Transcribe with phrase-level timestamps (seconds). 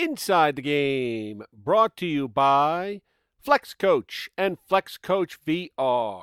[0.00, 3.02] Inside the Game, brought to you by
[3.38, 6.22] Flex Coach and Flex Coach VR.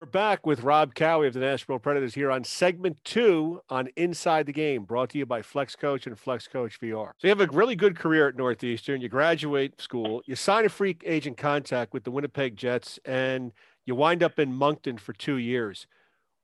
[0.00, 4.46] We're back with Rob Cowie of the Nashville Predators here on segment two on Inside
[4.46, 7.12] the Game, brought to you by Flex Coach and Flex Coach VR.
[7.16, 9.00] So you have a really good career at Northeastern.
[9.00, 13.52] You graduate school, you sign a free agent contact with the Winnipeg Jets, and
[13.86, 15.86] you wind up in Moncton for two years.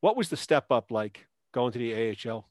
[0.00, 2.48] What was the step up like going to the AHL?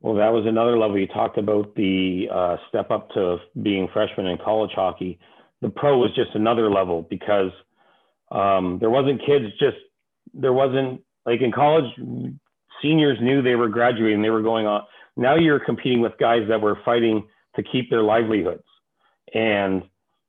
[0.00, 0.98] Well, that was another level.
[0.98, 5.18] You talked about the uh, step up to being freshman in college hockey.
[5.60, 7.50] The pro was just another level because
[8.32, 9.76] um, there wasn't kids just
[10.32, 11.84] there wasn't like in college
[12.82, 14.82] seniors knew they were graduating they were going on
[15.16, 18.62] now you're competing with guys that were fighting to keep their livelihoods
[19.34, 19.82] and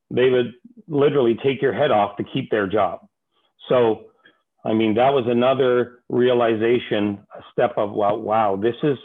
[0.10, 0.54] they would
[0.88, 3.02] literally take your head off to keep their job
[3.70, 4.05] so
[4.66, 8.98] i mean that was another realization a step of wow wow this is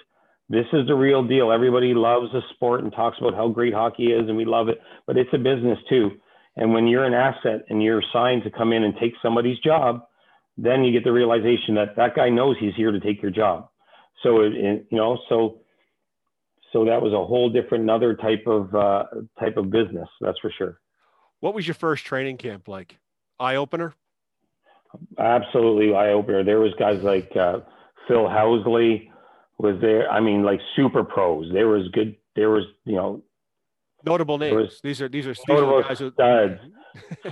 [0.49, 1.51] this is the real deal.
[1.51, 4.81] Everybody loves the sport and talks about how great hockey is, and we love it,
[5.07, 6.13] but it's a business too.
[6.57, 10.07] And when you're an asset and you're signed to come in and take somebody's job,
[10.57, 13.69] then you get the realization that that guy knows he's here to take your job.
[14.23, 15.61] So it, it you know, so
[16.73, 19.05] so that was a whole different, another type of uh,
[19.39, 20.09] type of business.
[20.21, 20.81] That's for sure.
[21.41, 22.99] What was your first training camp like?
[23.39, 23.95] Eye opener.
[25.19, 26.43] Absolutely eye opener.
[26.43, 27.61] There was guys like uh,
[28.09, 29.11] Phil Housley
[29.59, 30.11] was there.
[30.11, 31.53] I mean, like super pros.
[31.53, 32.17] There was good.
[32.35, 33.23] There was you know
[34.05, 34.55] notable names.
[34.55, 36.61] Was, these are these are, these are guys who, studs,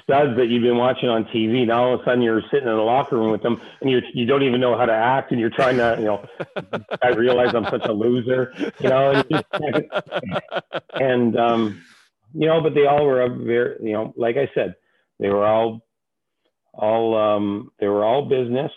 [0.02, 1.66] studs that you've been watching on TV.
[1.66, 4.00] Now all of a sudden you're sitting in the locker room with them, and you
[4.12, 6.26] you don't even know how to act, and you're trying to you know.
[7.02, 9.90] I realize I'm such a loser, you know, and,
[10.94, 11.82] and um,
[12.34, 14.74] you know, but they all were very you know, like I said,
[15.18, 15.82] they were all
[16.72, 18.72] all um, they were all business.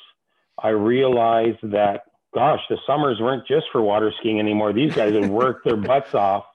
[0.61, 2.06] I realized that
[2.37, 4.71] gosh, the summers weren't just for water skiing anymore.
[4.71, 6.45] These guys had worked their butts off.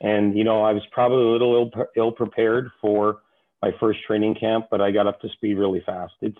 [0.00, 3.20] And, you know, I was probably a little Ill, Ill prepared for
[3.62, 6.14] my first training camp, but I got up to speed really fast.
[6.20, 6.38] It's,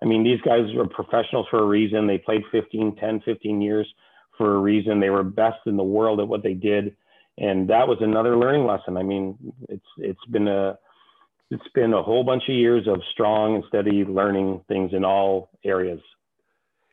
[0.00, 2.06] I mean, these guys were professionals for a reason.
[2.06, 3.92] They played 15, 10, 15 years
[4.36, 5.00] for a reason.
[5.00, 6.94] They were best in the world at what they did.
[7.38, 8.96] And that was another learning lesson.
[8.96, 9.36] I mean,
[9.68, 10.78] it's, it's been a,
[11.50, 15.50] it's been a whole bunch of years of strong and steady learning things in all
[15.64, 16.00] areas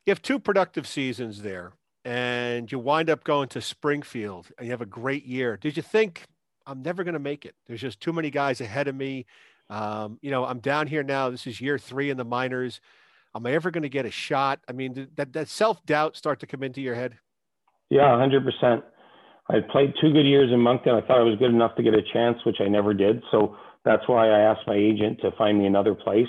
[0.06, 1.74] you have two productive seasons there
[2.04, 5.58] and you wind up going to Springfield and you have a great year.
[5.58, 6.26] Did you think
[6.68, 7.56] I'm never going to make it?
[7.66, 9.26] There's just too many guys ahead of me.
[9.70, 11.30] Um, you know, I'm down here now.
[11.32, 12.80] This is year three in the minors.
[13.36, 14.60] Am I ever going to get a shot?
[14.70, 17.18] I mean, that, that self doubt start to come into your head?
[17.90, 18.84] Yeah, 100%.
[19.50, 20.94] I played two good years in Moncton.
[20.94, 23.22] I thought I was good enough to get a chance, which I never did.
[23.32, 26.28] So that's why I asked my agent to find me another place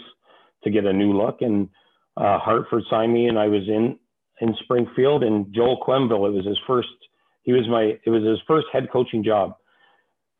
[0.64, 1.38] to get a new look.
[1.40, 1.68] And
[2.16, 3.98] uh, Hartford signed me, and I was in
[4.40, 5.22] in Springfield.
[5.22, 6.88] And Joel Quenneville, it was his first.
[7.42, 7.98] He was my.
[8.04, 9.56] It was his first head coaching job,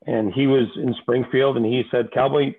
[0.07, 2.55] and he was in Springfield, and he said, "Cowboy,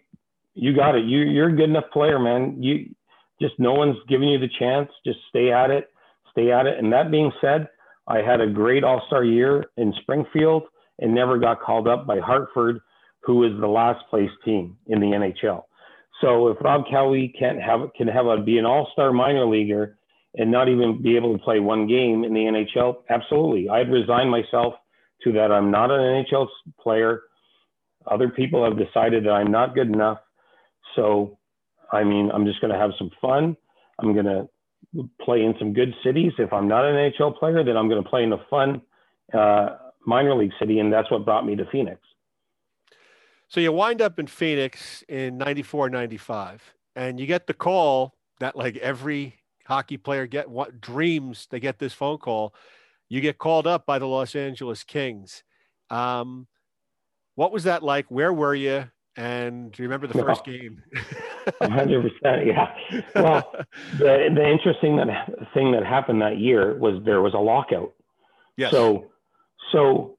[0.53, 1.05] you got it.
[1.05, 2.61] You you're a good enough player, man.
[2.61, 2.93] You
[3.41, 4.89] just no one's giving you the chance.
[5.05, 5.89] Just stay at it,
[6.31, 7.67] stay at it." And that being said,
[8.07, 10.63] I had a great All Star year in Springfield,
[10.99, 12.79] and never got called up by Hartford,
[13.21, 15.66] who was the last place team in the NHL.
[16.21, 19.97] So if Rob Cowie can't have can have a be an all-star minor leaguer
[20.35, 23.69] and not even be able to play one game in the NHL, absolutely.
[23.69, 24.73] I'd resign myself
[25.23, 25.51] to that.
[25.51, 26.47] I'm not an NHL
[26.79, 27.23] player.
[28.09, 30.19] Other people have decided that I'm not good enough.
[30.95, 31.37] So,
[31.91, 33.57] I mean, I'm just going to have some fun.
[33.99, 34.47] I'm going to
[35.21, 36.31] play in some good cities.
[36.37, 38.81] If I'm not an NHL player, then I'm going to play in a fun
[39.33, 41.99] uh, minor league city, and that's what brought me to Phoenix.
[43.49, 48.55] So you wind up in Phoenix in 94, 95, and you get the call that
[48.55, 49.35] like every
[49.65, 52.53] hockey player get what dreams they get this phone call.
[53.09, 55.43] You get called up by the Los Angeles Kings.
[55.89, 56.47] Um,
[57.35, 58.05] what was that like?
[58.09, 58.89] Where were you?
[59.15, 60.83] And do you remember the first game?
[61.61, 62.45] hundred percent.
[62.45, 62.73] Yeah.
[63.15, 63.51] Well,
[63.97, 67.93] the, the interesting that, thing that happened that year was there was a lockout.
[68.57, 68.71] Yes.
[68.71, 69.05] So,
[69.71, 70.16] so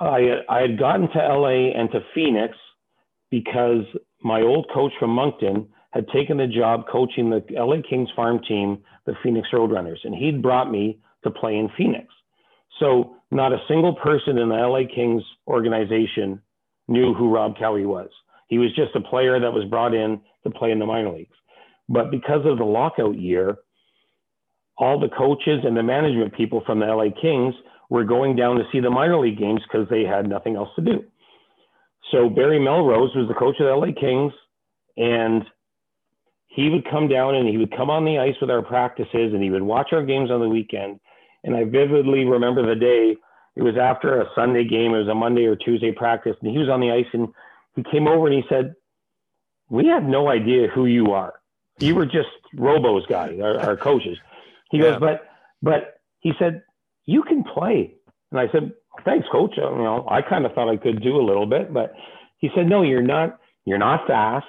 [0.00, 2.56] I, I had gotten to LA and to Phoenix
[3.30, 3.84] because
[4.22, 8.78] my old coach from Moncton had taken the job coaching the LA Kings farm team,
[9.06, 12.06] the Phoenix Roadrunners, and he'd brought me to play in Phoenix.
[12.78, 16.40] So not a single person in the LA Kings organization
[16.88, 18.08] knew who Rob Cowie was.
[18.48, 21.36] He was just a player that was brought in to play in the minor leagues.
[21.88, 23.58] But because of the lockout year,
[24.78, 27.54] all the coaches and the management people from the LA Kings
[27.90, 30.82] were going down to see the minor league games because they had nothing else to
[30.82, 31.04] do.
[32.10, 34.32] So Barry Melrose was the coach of the LA Kings,
[34.96, 35.44] and
[36.46, 39.42] he would come down and he would come on the ice with our practices and
[39.42, 40.98] he would watch our games on the weekend.
[41.44, 43.16] And I vividly remember the day
[43.56, 44.94] it was after a Sunday game.
[44.94, 47.28] It was a Monday or Tuesday practice, and he was on the ice, and
[47.74, 48.74] he came over and he said,
[49.68, 51.34] "We have no idea who you are.
[51.78, 54.18] You were just Robo's guy, our, our coaches."
[54.70, 54.92] He yeah.
[54.92, 55.28] goes, "But,
[55.62, 56.62] but," he said,
[57.12, 57.78] "You can play."
[58.30, 58.72] And I said,
[59.04, 59.54] "Thanks, coach.
[59.56, 61.94] You know, I kind of thought I could do a little bit, but."
[62.38, 63.38] He said, "No, you're not.
[63.66, 64.46] You're not fast.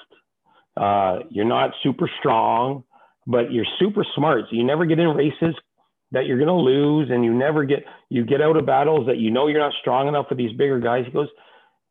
[0.78, 2.84] Uh, you're not super strong,
[3.28, 4.46] but you're super smart.
[4.50, 5.54] So you never get in races
[6.12, 9.18] that you're going to lose and you never get you get out of battles that
[9.18, 11.30] you know you're not strong enough for these bigger guys he goes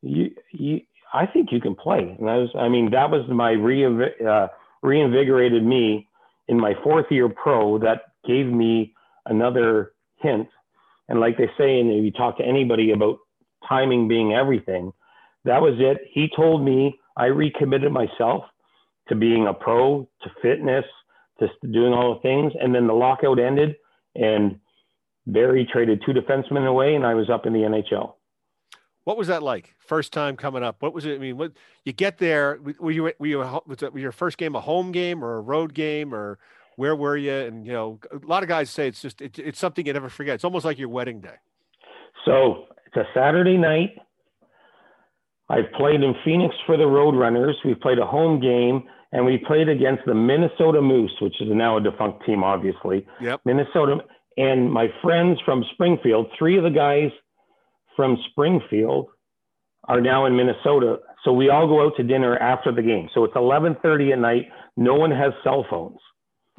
[0.03, 0.81] you you
[1.15, 3.85] i think you can play and i was i mean that was my re
[4.27, 4.47] uh,
[4.83, 6.07] reinvigorated me
[6.49, 8.93] in my fourth year pro that gave me
[9.27, 10.49] another hint
[11.11, 13.19] and like they say and if you talk to anybody about
[13.69, 14.91] timing being everything
[15.45, 18.45] that was it he told me i recommitted myself
[19.09, 20.85] to being a pro to fitness
[21.39, 23.77] to doing all the things and then the lockout ended
[24.15, 24.59] and
[25.27, 28.15] Barry traded two defensemen away, and I was up in the NHL.
[29.05, 29.75] What was that like?
[29.79, 30.83] First time coming up.
[30.83, 31.15] What was it?
[31.15, 31.53] I mean, what
[31.85, 32.61] you get there?
[32.79, 36.15] Were you were you was, your first game a home game or a road game
[36.15, 36.39] or
[36.81, 37.35] where were you?
[37.35, 40.09] And you know, a lot of guys say it's just it, it's something you never
[40.09, 40.37] forget.
[40.37, 41.37] It's almost like your wedding day.
[42.25, 43.91] So it's a Saturday night.
[45.51, 47.55] I've played in Phoenix for the Roadrunners.
[47.67, 51.77] We've played a home game and we played against the Minnesota Moose, which is now
[51.77, 53.07] a defunct team, obviously.
[53.21, 53.41] Yep.
[53.45, 53.99] Minnesota,
[54.39, 57.11] and my friends from Springfield, three of the guys
[57.95, 59.09] from Springfield
[59.85, 60.99] are now in Minnesota.
[61.25, 63.11] So we all go out to dinner after the game.
[63.13, 64.47] So it's 11:30 at night.
[64.79, 65.99] No one has cell phones.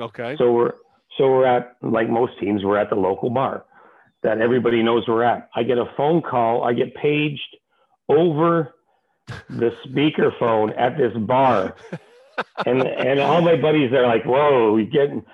[0.01, 0.35] Okay.
[0.37, 0.73] So we're
[1.17, 3.65] so we're at like most teams, we're at the local bar
[4.23, 5.49] that everybody knows we're at.
[5.55, 6.63] I get a phone call.
[6.63, 7.57] I get paged
[8.09, 8.73] over
[9.49, 11.75] the speakerphone at this bar
[12.65, 15.25] and and all my buddies are like, "Whoa, you're getting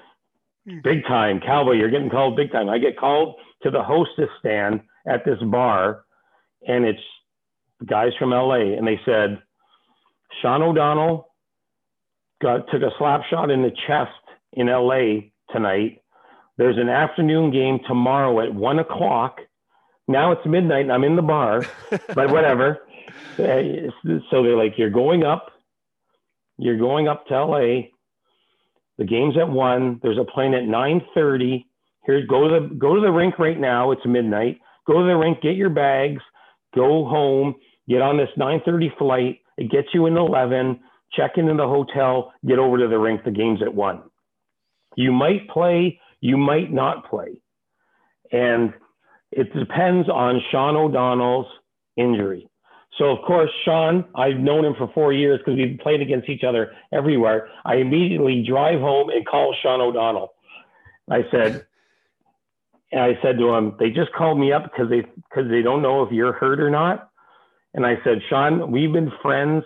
[0.84, 1.74] big time, cowboy!
[1.74, 6.04] You're getting called big time." I get called to the hostess stand at this bar,
[6.68, 7.00] and it's
[7.86, 9.42] guys from LA, and they said,
[10.42, 11.30] "Sean O'Donnell
[12.42, 14.12] got took a slap shot in the chest
[14.54, 16.02] in LA tonight.
[16.58, 19.40] There's an afternoon game tomorrow at one o'clock.
[20.08, 21.66] Now it's midnight, and I'm in the bar,
[22.16, 22.80] but whatever."
[23.36, 23.44] So
[24.44, 25.52] they're like, "You're going up."
[26.58, 27.90] You're going up to LA.
[28.98, 30.00] The game's at one.
[30.02, 31.66] There's a plane at 9:30.
[32.06, 33.92] Here, go to the go to the rink right now.
[33.92, 34.60] It's midnight.
[34.88, 36.22] Go to the rink, get your bags,
[36.74, 37.56] go home,
[37.88, 39.40] get on this 9:30 flight.
[39.58, 40.80] It gets you in 11.
[41.14, 42.34] Check in in the hotel.
[42.46, 43.24] Get over to the rink.
[43.24, 44.04] The game's at one.
[44.98, 46.02] You might play.
[46.20, 47.40] You might not play,
[48.32, 48.74] and
[49.32, 51.46] it depends on Sean O'Donnell's
[51.96, 52.50] injury.
[52.98, 56.44] So of course, Sean, I've known him for four years because we've played against each
[56.44, 57.48] other everywhere.
[57.64, 60.34] I immediately drive home and call Sean O'Donnell.
[61.10, 61.68] I said,
[62.92, 65.84] and I said to him, they just called me up because they because they don't
[65.84, 67.12] know if you're hurt or not.
[67.76, 69.64] And I said, Sean, we've been friends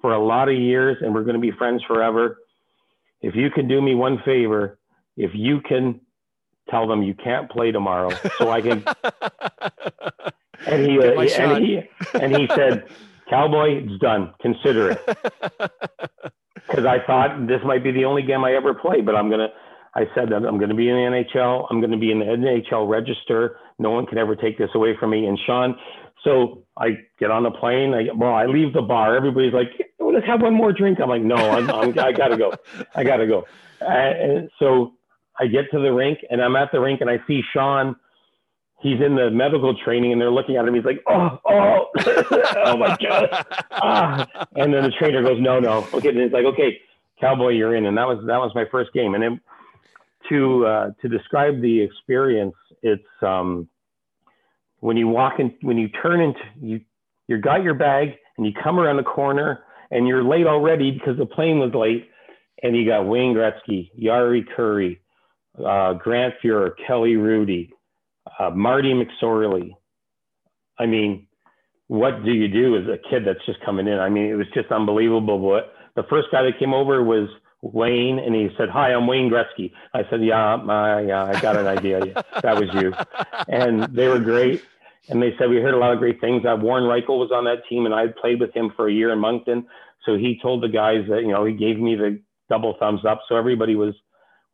[0.00, 2.38] for a lot of years and we're going to be friends forever.
[3.20, 4.78] If you can do me one favor,
[5.16, 6.00] if you can
[6.70, 8.84] tell them you can't play tomorrow so I can
[10.66, 11.80] and he, uh, and he
[12.14, 12.84] and he said,
[13.28, 14.34] "Cowboy, it's done.
[14.40, 15.18] Consider it."
[16.68, 19.48] Because I thought this might be the only game I ever play, but I'm gonna.
[19.94, 21.66] I said that I'm going to be in the NHL.
[21.70, 23.56] I'm going to be in the NHL register.
[23.78, 25.24] No one can ever take this away from me.
[25.24, 25.76] And Sean,
[26.24, 27.94] so I get on the plane.
[27.94, 29.16] I well, I leave the bar.
[29.16, 29.68] Everybody's like,
[30.12, 32.52] "Let's have one more drink." I'm like, "No, I'm, I'm I gotta go.
[32.94, 33.46] I gotta go."
[33.80, 34.94] And so
[35.38, 37.96] I get to the rink, and I'm at the rink, and I see Sean
[38.80, 40.74] he's in the medical training and they're looking at him.
[40.74, 41.86] He's like, oh, oh,
[42.64, 43.46] oh my God.
[43.72, 44.46] Ah.
[44.56, 45.86] And then the trainer goes, no, no.
[45.92, 46.08] Okay.
[46.08, 46.78] And it's like, okay,
[47.20, 47.86] cowboy, you're in.
[47.86, 49.14] And that was, that was my first game.
[49.14, 49.40] And then
[50.28, 53.68] to, uh, to describe the experience, it's, um,
[54.80, 56.80] when you walk in, when you turn into, you,
[57.26, 61.16] you got your bag and you come around the corner and you're late already because
[61.18, 62.08] the plane was late
[62.62, 64.98] and you got Wayne Gretzky, Jari Kurri,
[65.64, 67.70] uh, Grant Fuhr, Kelly Hrudey,
[68.38, 69.74] uh, Marty McSorley.
[70.78, 71.26] I mean,
[71.88, 73.98] what do you do as a kid that's just coming in?
[73.98, 75.38] I mean, it was just unbelievable.
[75.38, 77.28] What the first guy that came over was
[77.62, 81.56] Wayne, and he said, "Hi, I'm Wayne Gretzky." I said, "Yeah, my, yeah, I got
[81.56, 82.24] an idea.
[82.42, 82.92] That was you."
[83.48, 84.62] And they were great.
[85.08, 86.44] And they said we heard a lot of great things.
[86.44, 88.92] Uh, Warren Rychel was on that team, and I had played with him for a
[88.92, 89.66] year in Moncton.
[90.04, 93.22] So he told the guys that you know he gave me the double thumbs up.
[93.28, 93.94] So everybody was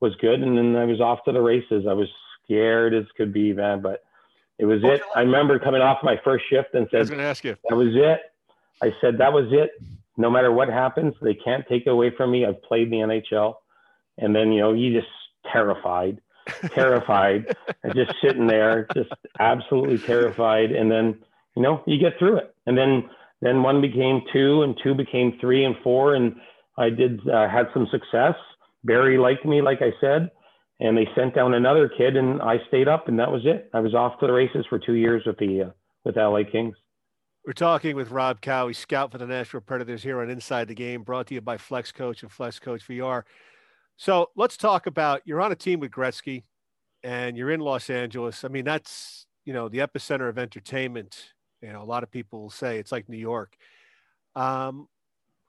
[0.01, 1.87] was good, and then I was off to the races.
[1.89, 2.09] I was
[2.45, 3.81] scared as could be, man.
[3.81, 4.05] But
[4.59, 5.03] it was it.
[5.17, 7.57] I remember coming off my first shift and said, I was going to ask you.
[7.69, 8.21] That was it.
[8.83, 9.71] I said, that was it.
[10.17, 12.47] No matter what happens, they can't take it away from me.
[12.47, 13.55] I've played the NHL.
[14.19, 15.11] And then, you know, you just
[15.53, 16.21] terrified.
[16.75, 20.73] Terrified, and just sitting there, just absolutely terrified.
[20.73, 21.19] And then,
[21.57, 22.55] you know, you get through it.
[22.67, 23.09] And then,
[23.41, 26.37] then one became two, and two became three and four, and
[26.77, 28.35] I did uh, had some success.
[28.85, 30.31] Barry liked me, like I said,
[30.81, 33.71] and they sent down another kid, and I stayed up, and that was it.
[33.73, 35.71] I was off to the races for two years with the uh,
[36.05, 36.77] with LA Kings.
[37.47, 41.03] We're talking with Rob Cowie, scout for the Nashville Predators here on Inside the Game,
[41.03, 43.25] brought to you by Flex Coach and Flex Coach VR.
[43.97, 46.45] So let's talk about you're on a team with Gretzky
[47.03, 48.45] and you're in Los Angeles.
[48.45, 51.33] I mean, that's, you know, the epicenter of entertainment.
[51.63, 53.57] You know, a lot of people say it's like New York.
[54.35, 54.89] Um,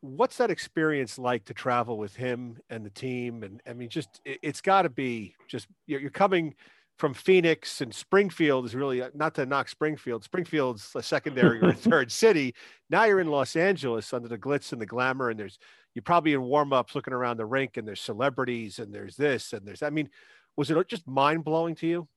[0.01, 3.43] what's that experience like to travel with him and the team?
[3.43, 6.55] And I mean, just it, has got to be just you're, you're coming
[6.97, 10.23] from Phoenix and Springfield is really not to knock Springfield.
[10.23, 12.55] Springfield's a secondary or a third city.
[12.89, 15.59] Now you're in Los Angeles under the glitz and the glamour, and there's
[15.93, 19.53] you're probably in warm ups looking around the rink and there's celebrities and there's this
[19.53, 20.09] and there's I mean,
[20.57, 22.07] was it just mind blowing to you?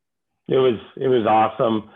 [0.49, 1.91] It was it was awesome.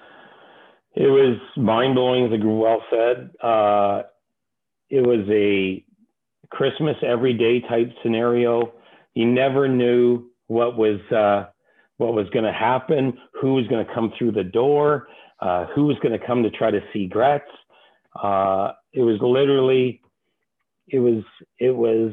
[0.95, 3.31] It was mind blowing, as well said.
[3.43, 4.03] Uh,
[4.91, 5.83] it was a
[6.51, 8.73] Christmas every day type scenario.
[9.15, 11.47] You never knew what was uh,
[12.03, 15.09] what was going to happen, who was going to come through the door,
[15.41, 17.45] uh, who was going to come to try to see Gretz.
[18.23, 20.03] Uh, it was literally
[20.89, 21.23] it was
[21.59, 22.13] it was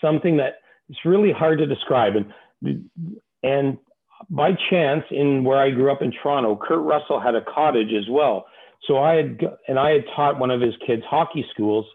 [0.00, 0.56] something that
[0.88, 2.14] it's really hard to describe.
[2.16, 2.88] And
[3.42, 3.78] and
[4.30, 8.08] by chance, in where I grew up in Toronto, Kurt Russell had a cottage as
[8.08, 8.46] well.
[8.86, 11.86] So I had and I had taught one of his kids hockey schools.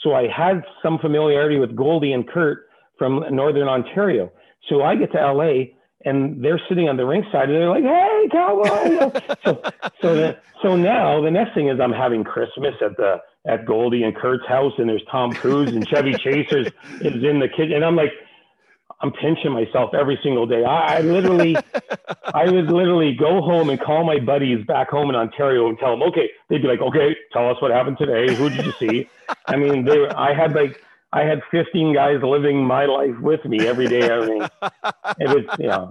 [0.00, 2.66] So I had some familiarity with Goldie and Kurt
[2.98, 4.30] from Northern Ontario.
[4.68, 7.84] So I get to LA and they're sitting on the rink side and they're like,
[7.84, 9.62] "Hey, cowboy!" so,
[10.00, 14.02] so, the, so now the next thing is I'm having Christmas at the at Goldie
[14.02, 16.66] and Kurt's house, and there's Tom Cruise and Chevy Chasers
[17.00, 18.12] is in the kitchen, and I'm like,
[19.00, 20.64] I'm pinching myself every single day.
[20.64, 21.56] I, I literally,
[22.24, 25.90] I would literally go home and call my buddies back home in Ontario and tell
[25.90, 28.34] them, okay, they'd be like, okay, tell us what happened today.
[28.34, 29.08] Who did you see?
[29.46, 30.82] I mean, they, I had like,
[31.16, 34.10] I had 15 guys living my life with me every day.
[34.10, 34.42] I mean,
[35.18, 35.90] it was, you know,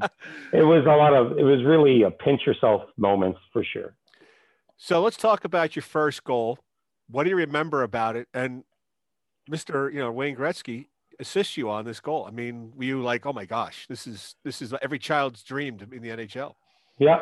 [0.54, 3.96] it was a lot of, it was really a pinch yourself moments for sure.
[4.78, 6.60] So let's talk about your first goal
[7.10, 8.28] what do you remember about it?
[8.34, 8.64] And
[9.50, 9.92] Mr.
[9.92, 10.88] You know Wayne Gretzky
[11.20, 12.26] assists you on this goal.
[12.28, 15.78] I mean, were you like, oh my gosh, this is this is every child's dream
[15.78, 16.56] to be in the NHL?
[16.98, 17.20] Yeah,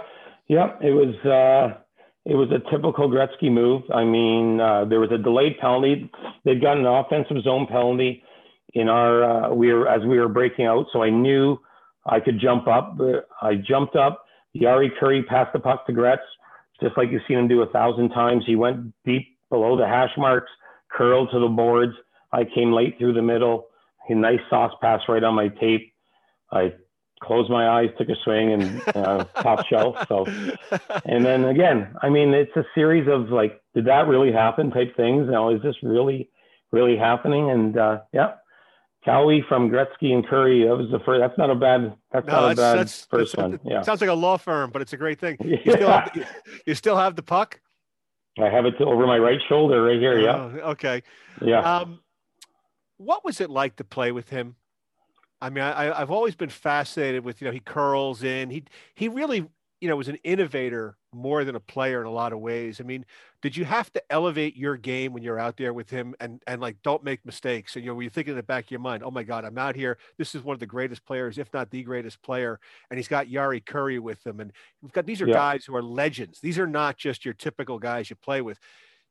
[0.47, 0.75] yeah.
[0.81, 1.79] It was uh,
[2.25, 3.83] it was a typical Gretzky move.
[3.93, 6.09] I mean, uh, there was a delayed penalty.
[6.45, 8.23] They'd gotten an offensive zone penalty
[8.73, 11.57] in our uh, we were as we were breaking out, so I knew
[12.05, 12.97] I could jump up.
[13.41, 14.25] I jumped up.
[14.55, 16.21] Jari Kurri passed the puck to Gretz,
[16.81, 18.43] just like you've seen him do a thousand times.
[18.45, 20.51] He went deep below the hash marks,
[20.91, 21.93] curled to the boards.
[22.31, 23.67] I came late through the middle.
[24.09, 25.93] A nice sauce pass right on my tape.
[26.51, 26.73] I
[27.23, 29.95] closed my eyes, took a swing, and uh, top shelf.
[30.07, 30.25] So,
[31.05, 34.69] and then again, I mean, it's a series of like, did that really happen?
[34.71, 35.25] Type things.
[35.25, 36.29] You Now, is this really,
[36.71, 37.49] really happening?
[37.49, 38.33] And uh, yeah,
[39.05, 40.67] Cowie from Gretzky and Kurri.
[40.67, 41.21] That was the first.
[41.21, 41.95] That's not a bad.
[42.11, 43.59] That's no, not that's, a bad that's, first that's, one.
[43.65, 45.37] Yeah, sounds like a law firm, but it's a great thing.
[45.43, 46.27] You still have,
[46.65, 47.59] you still have the puck.
[48.39, 50.19] I have it over my right shoulder right here.
[50.19, 50.35] Yeah.
[50.35, 51.03] Oh, okay.
[51.41, 51.59] Yeah.
[51.59, 51.99] Um,
[52.97, 54.55] what was it like to play with him?
[55.43, 58.49] I mean, I, I've always been fascinated with you know he curls in.
[58.49, 58.63] He
[58.95, 59.45] he really
[59.81, 62.79] you know was an innovator more than a player in a lot of ways.
[62.79, 63.05] I mean,
[63.41, 66.61] did you have to elevate your game when you're out there with him and and
[66.61, 67.75] like don't make mistakes?
[67.75, 69.43] And you know, were you thinking in the back of your mind, oh my God,
[69.43, 69.97] I'm out here.
[70.17, 72.57] This is one of the greatest players, if not the greatest player,
[72.89, 75.33] and he's got Jari Kurri with him, and we've got these are yeah.
[75.33, 76.39] guys who are legends.
[76.39, 78.59] These are not just your typical guys you play with.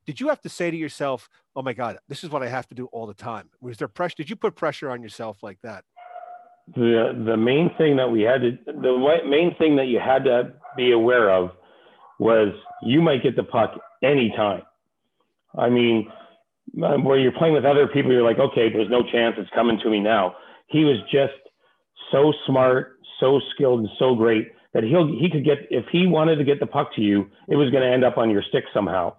[0.07, 2.67] Did you have to say to yourself, "Oh my God, this is what I have
[2.69, 3.51] to do all the time"?
[3.61, 4.15] Was there pressure?
[4.17, 5.85] Did you put pressure on yourself like that?
[6.75, 10.53] The the main thing that we had to the main thing that you had to
[10.77, 11.51] be aware of
[12.19, 14.61] was you might get the puck anytime.
[15.57, 16.09] I mean,
[16.83, 19.77] um, where you're playing with other people, you're like, okay, there's no chance it's coming
[19.83, 20.35] to me now.
[20.67, 21.33] He was just
[22.11, 26.37] so smart, so skilled, and so great that he'll he could get if he wanted
[26.37, 28.63] to get the puck to you, it was going to end up on your stick
[28.73, 29.13] somehow.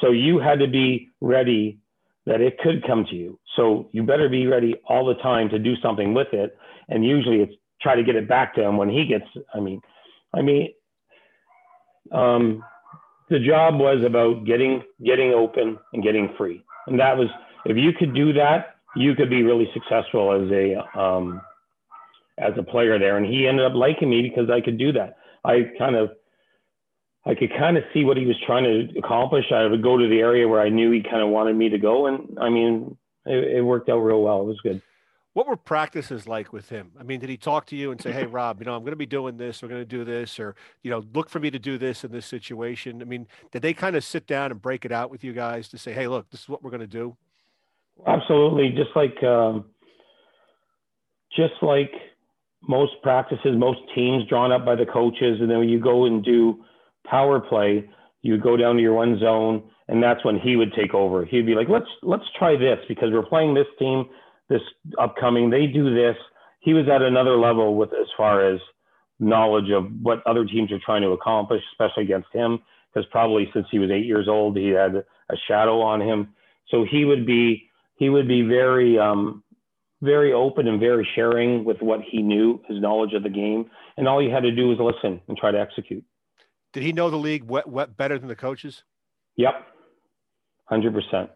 [0.00, 1.78] So you had to be ready
[2.26, 3.38] that it could come to you.
[3.56, 6.56] So you better be ready all the time to do something with it.
[6.90, 9.24] And usually it's try to get it back to him when he gets.
[9.54, 9.80] I mean,
[10.34, 10.72] I mean,
[12.12, 12.62] um,
[13.28, 17.28] the job was about getting getting open and getting free, and that was
[17.64, 21.40] if you could do that, you could be really successful as a um,
[22.38, 23.16] as a player there.
[23.16, 25.16] And he ended up liking me because I could do that.
[25.44, 26.10] I kind of
[27.26, 29.44] I could kind of see what he was trying to accomplish.
[29.52, 31.78] I would go to the area where I knew he kind of wanted me to
[31.78, 34.42] go, and I mean, it, it worked out real well.
[34.42, 34.82] It was good.
[35.32, 36.90] What were practices like with him?
[36.98, 38.90] I mean, did he talk to you and say, "Hey, Rob, you know, I'm going
[38.90, 39.62] to be doing this.
[39.62, 42.10] We're going to do this, or you know, look for me to do this in
[42.10, 43.00] this situation"?
[43.00, 45.68] I mean, did they kind of sit down and break it out with you guys
[45.68, 47.16] to say, "Hey, look, this is what we're going to do"?
[48.06, 49.66] Absolutely, just like um,
[51.36, 51.92] just like
[52.66, 56.24] most practices, most teams drawn up by the coaches, and then when you go and
[56.24, 56.64] do
[57.06, 57.88] power play,
[58.22, 61.24] you go down to your one zone, and that's when he would take over.
[61.24, 64.08] He'd be like, "Let's let's try this because we're playing this team
[64.50, 64.60] this
[64.98, 65.48] upcoming.
[65.48, 66.16] They do this.
[66.60, 68.60] He was at another level with as far as
[69.18, 72.58] knowledge of what other teams are trying to accomplish, especially against him,
[72.92, 76.34] because probably since he was eight years old, he had a shadow on him.
[76.68, 79.42] So he would be he would be very um,
[80.02, 84.08] very open and very sharing with what he knew, his knowledge of the game, and
[84.08, 86.04] all you had to do was listen and try to execute.
[86.72, 88.84] Did he know the league wet, wet better than the coaches?
[89.36, 89.66] Yep,
[90.64, 91.30] hundred percent.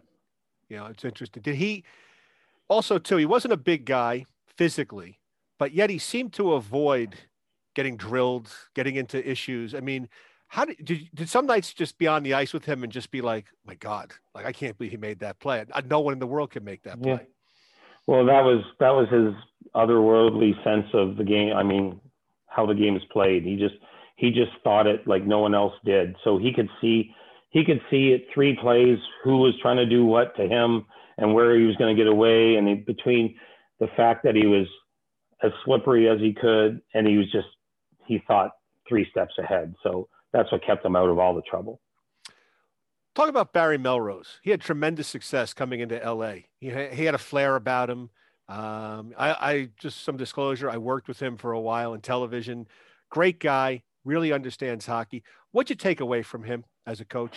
[0.69, 1.43] Yeah, it's interesting.
[1.43, 1.85] Did he?
[2.69, 5.21] Also too, he wasn't a big guy physically,
[5.59, 7.17] but yet he seemed to avoid
[7.75, 9.75] getting drilled, getting into issues.
[9.75, 10.09] I mean,
[10.49, 13.11] how did did, did some nights just be on the ice with him and just
[13.11, 15.65] be like, my God, like I can't believe he made that play.
[15.73, 17.13] Uh, no one in the world can make that play.
[17.13, 17.19] Yeah.
[18.07, 19.35] Well, that was that was his
[19.75, 21.55] otherworldly sense of the game.
[21.55, 22.01] I mean,
[22.47, 23.45] how the game is played.
[23.45, 23.75] He just
[24.17, 26.15] he just thought it like no one else did.
[26.23, 27.15] So he could see
[27.55, 30.85] he could see at three plays who was trying to do what to him
[31.17, 32.57] and where he was going to get away.
[32.57, 33.37] And he, between
[33.79, 34.67] the fact that he was
[35.41, 37.47] as slippery as he could, and he was just,
[38.07, 38.51] he thought
[38.89, 39.73] three steps ahead.
[39.85, 41.81] So that's what kept him out of all the trouble.
[43.15, 44.41] Talk about Barry Melrose.
[44.43, 46.33] He had tremendous success coming into LA.
[46.59, 48.11] He, he had a flair about him.
[48.49, 50.69] Um, I, I just some disclosure.
[50.69, 52.67] I worked with him for a while in television.
[53.11, 55.23] Great guy, really understands hockey.
[55.53, 57.37] What'd you take away from him as a coach?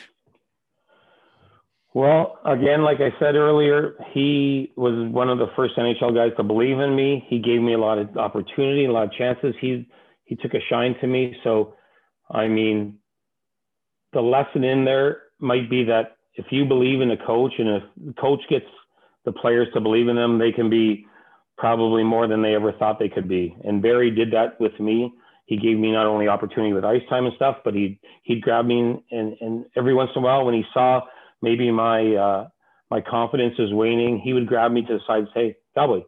[1.93, 6.43] Well, again, like I said earlier, he was one of the first NHL guys to
[6.43, 7.25] believe in me.
[7.27, 9.55] He gave me a lot of opportunity, a lot of chances.
[9.59, 9.87] He
[10.25, 11.35] he took a shine to me.
[11.43, 11.75] So,
[12.29, 12.99] I mean,
[14.13, 17.83] the lesson in there might be that if you believe in a coach and if
[18.05, 18.65] the coach gets
[19.25, 21.07] the players to believe in them, they can be
[21.57, 23.55] probably more than they ever thought they could be.
[23.63, 25.13] And Barry did that with me.
[25.47, 28.65] He gave me not only opportunity with ice time and stuff, but he he'd grab
[28.65, 31.01] me and and every once in a while when he saw
[31.41, 32.47] maybe my uh,
[32.89, 36.03] my confidence is waning, he would grab me to the side and say, Cowboy,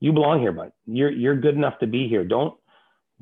[0.00, 0.72] you belong here, bud.
[0.86, 2.24] You're you're good enough to be here.
[2.24, 2.54] Don't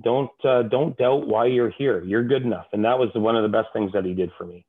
[0.03, 2.03] don't uh, don't doubt why you're here.
[2.03, 4.45] You're good enough, and that was one of the best things that he did for
[4.45, 4.66] me.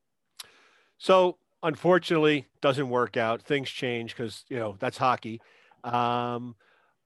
[0.98, 3.42] So unfortunately, doesn't work out.
[3.42, 5.42] Things change because you know that's hockey.
[5.84, 6.56] Um,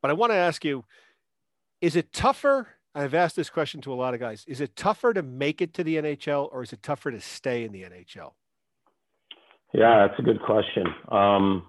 [0.02, 0.86] but I want to ask you:
[1.82, 2.68] Is it tougher?
[2.94, 4.44] I've asked this question to a lot of guys.
[4.48, 7.64] Is it tougher to make it to the NHL, or is it tougher to stay
[7.64, 8.34] in the NHL?
[9.74, 10.86] Yeah, that's a good question.
[11.10, 11.68] Um,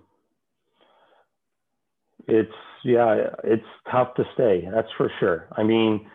[2.27, 2.53] it's
[2.85, 4.69] yeah, it's tough to stay.
[4.73, 5.47] That's for sure.
[5.57, 6.09] I mean,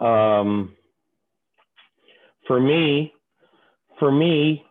[0.00, 0.74] um,
[2.48, 3.12] for me,
[4.00, 4.64] for me,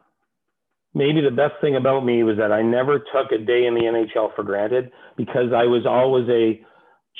[0.93, 3.81] maybe the best thing about me was that I never took a day in the
[3.81, 6.61] NHL for granted because I was always a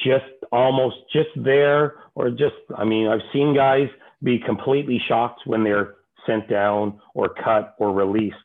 [0.03, 3.87] just almost just there or just I mean I've seen guys
[4.23, 8.35] be completely shocked when they're sent down or cut or released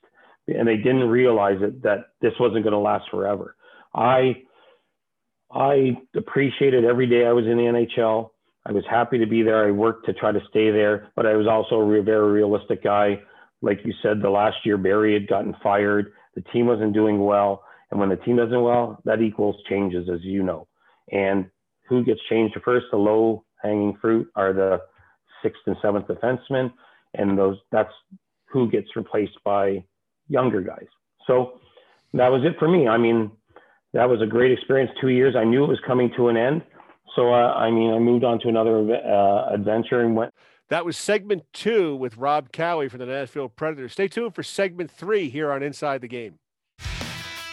[0.48, 3.56] and they didn't realize it that this wasn't going to last forever.
[3.94, 4.42] I
[5.50, 8.30] I appreciated every day I was in the NHL.
[8.64, 9.66] I was happy to be there.
[9.66, 13.20] I worked to try to stay there, but I was also a very realistic guy.
[13.60, 16.12] Like you said, the last year Barry had gotten fired.
[16.34, 20.20] The team wasn't doing well, and when the team doesn't well, that equals changes, as
[20.22, 20.66] you know.
[21.10, 21.46] And
[21.88, 22.86] who gets changed first?
[22.90, 24.80] The low hanging fruit are the
[25.42, 26.72] sixth and seventh defensemen,
[27.14, 27.92] and those that's
[28.46, 29.84] who gets replaced by
[30.28, 30.86] younger guys.
[31.26, 31.60] So
[32.14, 32.88] that was it for me.
[32.88, 33.30] I mean,
[33.92, 34.90] that was a great experience.
[35.00, 35.34] Two years.
[35.36, 36.62] I knew it was coming to an end.
[37.16, 40.32] So uh, I mean, I moved on to another uh, adventure and went.
[40.68, 43.92] That was segment two with Rob Cowie from the Nashville Predators.
[43.92, 46.38] Stay tuned for segment three here on Inside the Game.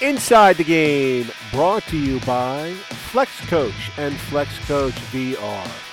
[0.02, 2.72] Inside the Game, brought to you by
[3.12, 5.89] Flex Coach and Flex Coach VR.